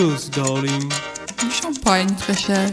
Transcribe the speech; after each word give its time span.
chose, 0.00 0.30
darling. 0.30 0.88
Du 1.38 1.50
champagne, 1.50 2.08
très 2.16 2.34
cher. 2.34 2.70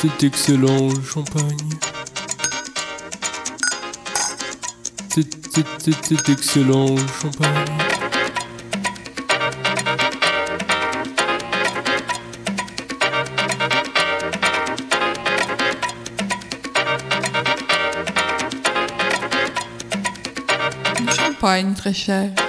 C'est 0.00 0.22
excellent, 0.22 0.90
le 0.90 1.02
champagne. 1.02 1.56
C'est 5.08 6.28
excellent, 6.28 6.94
le 6.94 7.06
champagne. 7.20 7.64
Du 20.96 21.12
champagne, 21.12 21.74
très 21.74 21.92
cher. 21.94 22.47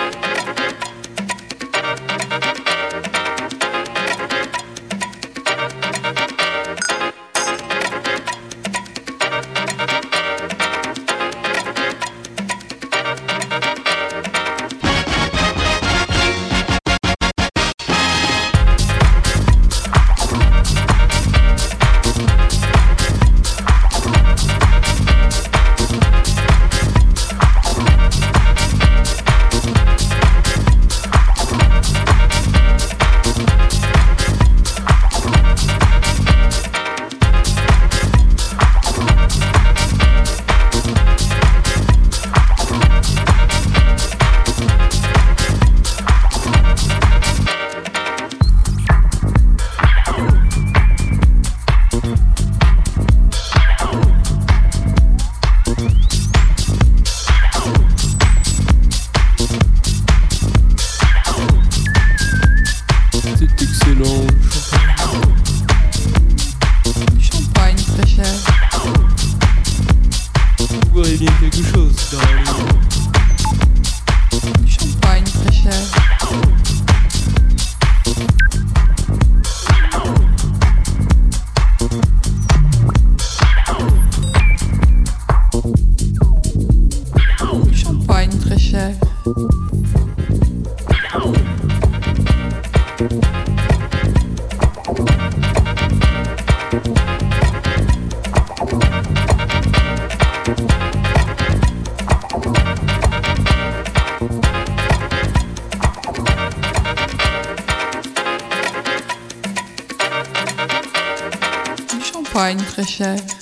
champagne 112.29 112.57
très. 112.57 113.38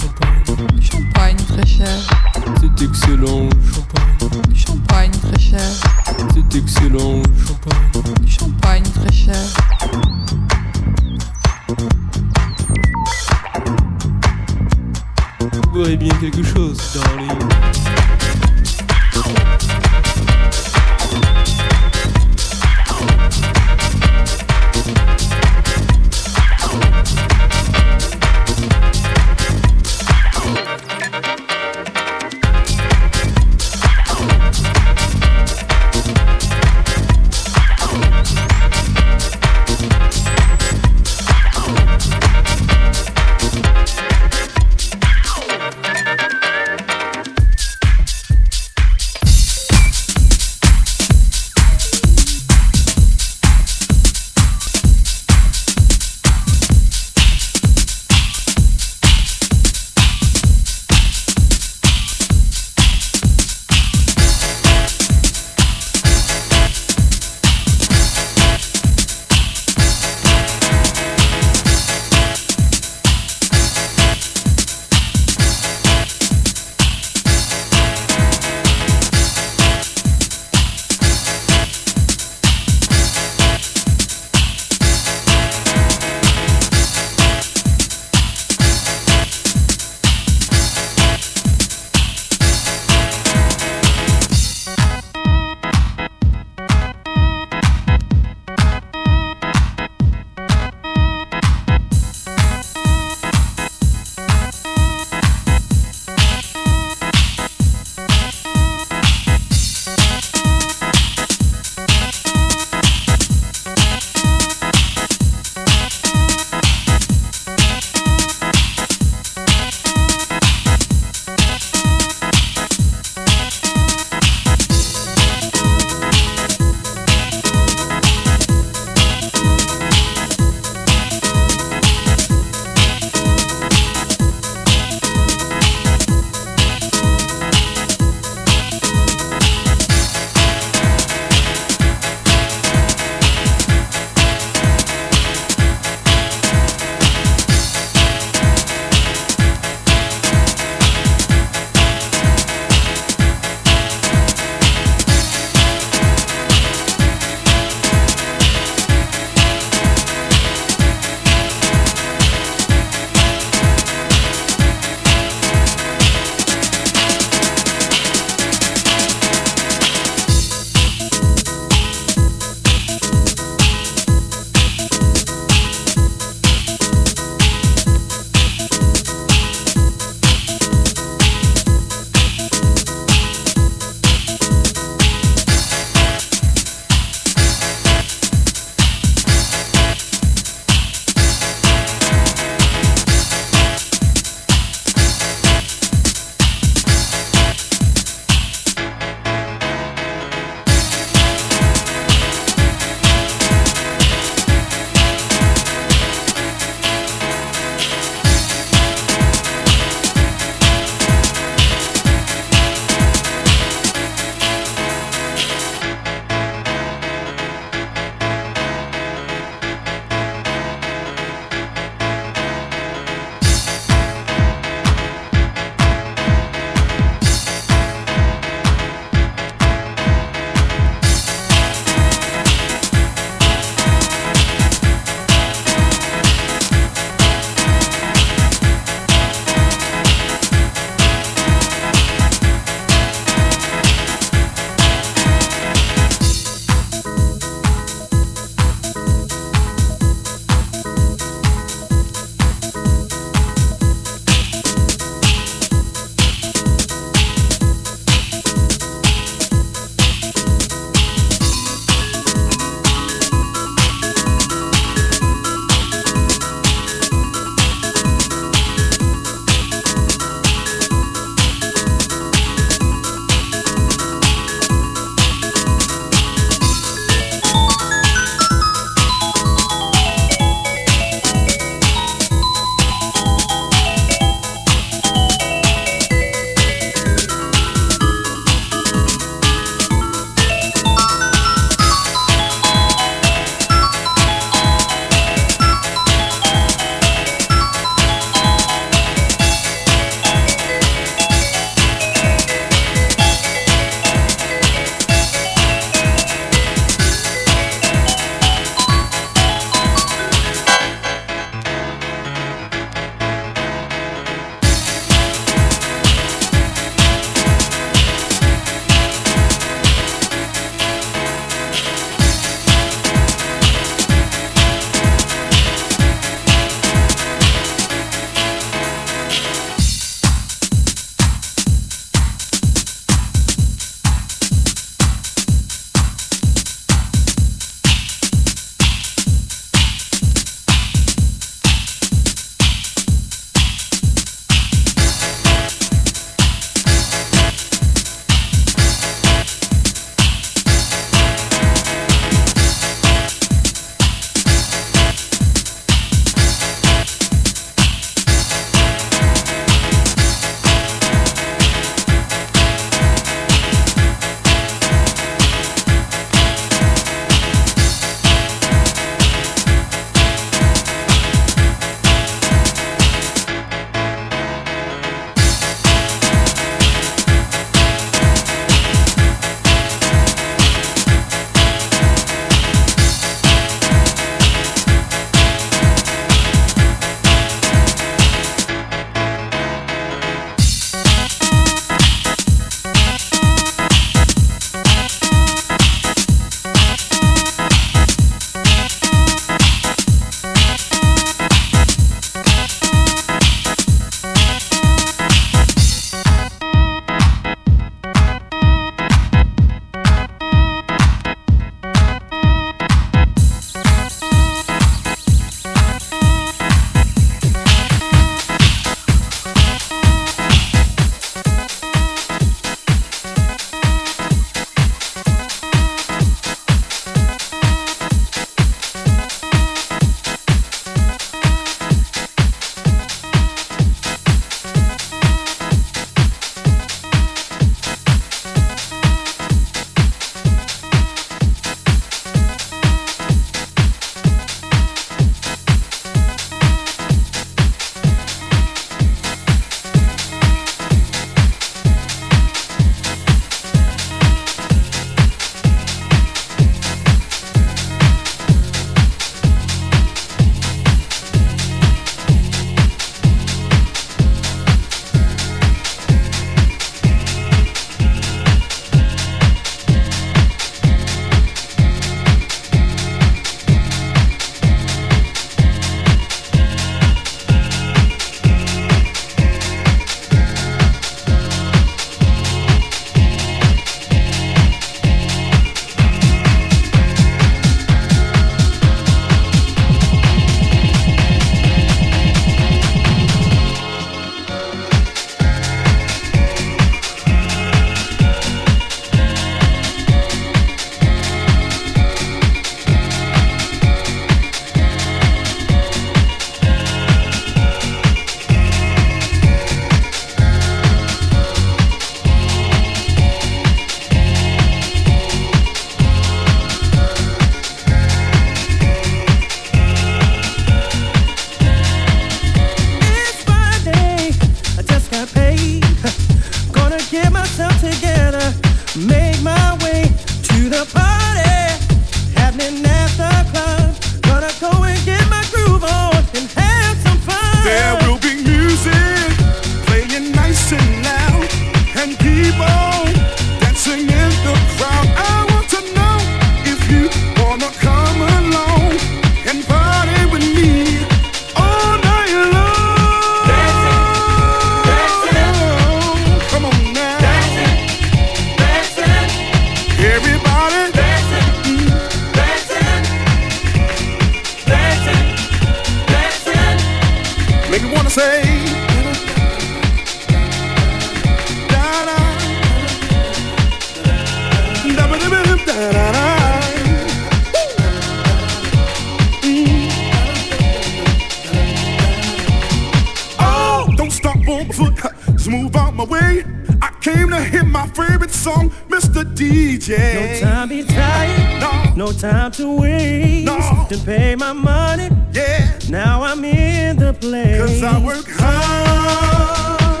Song, 588.46 588.70
Mr. 588.88 589.24
DJ. 589.34 589.90
No 590.14 590.40
time 590.46 590.68
be 590.68 590.84
tired, 590.84 591.60
No. 591.60 591.70
no 592.06 592.12
time 592.12 592.50
to 592.52 592.76
waste. 592.80 593.44
No. 593.46 593.58
To 593.90 593.98
pay 594.04 594.36
my 594.36 594.52
money, 594.52 595.08
Yeah, 595.32 595.66
now 595.90 596.22
I'm 596.22 596.44
in 596.44 596.96
the 596.96 597.12
place. 597.12 597.58
cause 597.60 597.82
I 597.82 597.98
work 598.10 598.26
hard. 598.38 600.00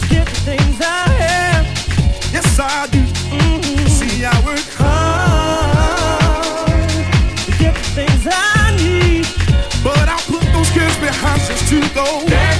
to 0.00 0.06
get 0.14 0.26
the 0.26 0.40
things 0.48 0.76
I 0.80 1.06
have. 1.22 1.64
Yes, 2.34 2.58
I 2.58 2.88
do. 2.94 3.02
Mm-hmm. 3.02 3.86
See, 3.98 4.24
I 4.24 4.36
work 4.48 4.68
hard 4.82 6.18
to 7.46 7.50
get 7.62 7.74
the 7.80 7.86
things 7.98 8.22
I 8.26 8.76
need. 8.82 9.26
But 9.86 10.08
I'll 10.12 10.26
put 10.32 10.42
those 10.54 10.70
kids 10.76 10.96
behind 11.06 11.40
just 11.48 11.68
to 11.70 11.78
go. 11.94 12.06
Take 12.26 12.57